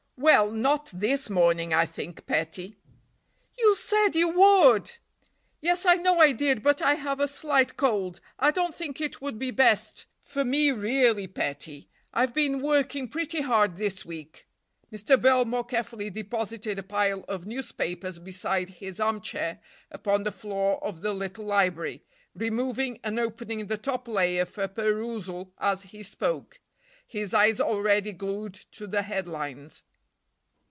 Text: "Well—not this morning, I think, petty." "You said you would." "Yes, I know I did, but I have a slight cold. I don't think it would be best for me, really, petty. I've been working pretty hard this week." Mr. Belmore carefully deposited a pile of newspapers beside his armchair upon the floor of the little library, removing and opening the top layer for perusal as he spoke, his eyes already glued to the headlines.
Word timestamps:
"Well—not 0.23 0.91
this 0.93 1.31
morning, 1.31 1.73
I 1.73 1.87
think, 1.87 2.27
petty." 2.27 2.77
"You 3.57 3.73
said 3.75 4.15
you 4.15 4.29
would." 4.29 4.97
"Yes, 5.61 5.83
I 5.83 5.95
know 5.95 6.19
I 6.19 6.31
did, 6.31 6.61
but 6.61 6.79
I 6.79 6.93
have 6.93 7.19
a 7.19 7.27
slight 7.27 7.75
cold. 7.75 8.21
I 8.37 8.51
don't 8.51 8.75
think 8.75 9.01
it 9.01 9.19
would 9.19 9.39
be 9.39 9.49
best 9.49 10.05
for 10.21 10.45
me, 10.45 10.69
really, 10.73 11.25
petty. 11.25 11.89
I've 12.13 12.35
been 12.35 12.61
working 12.61 13.07
pretty 13.07 13.41
hard 13.41 13.77
this 13.77 14.05
week." 14.05 14.45
Mr. 14.93 15.19
Belmore 15.19 15.63
carefully 15.63 16.11
deposited 16.11 16.77
a 16.77 16.83
pile 16.83 17.23
of 17.27 17.47
newspapers 17.47 18.19
beside 18.19 18.69
his 18.69 18.99
armchair 18.99 19.59
upon 19.89 20.21
the 20.21 20.31
floor 20.31 20.81
of 20.83 21.01
the 21.01 21.13
little 21.15 21.45
library, 21.45 22.03
removing 22.35 22.99
and 23.03 23.19
opening 23.19 23.65
the 23.65 23.77
top 23.77 24.07
layer 24.07 24.45
for 24.45 24.67
perusal 24.67 25.51
as 25.57 25.81
he 25.81 26.03
spoke, 26.03 26.61
his 27.07 27.33
eyes 27.33 27.59
already 27.59 28.11
glued 28.13 28.53
to 28.53 28.85
the 28.85 29.01
headlines. 29.01 29.81